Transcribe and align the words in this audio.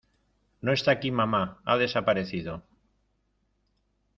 No 0.65 0.71
está 0.73 0.89
aquí, 0.93 1.11
mamá. 1.11 1.61
Ha 1.63 1.77
desaparecido. 1.77 2.63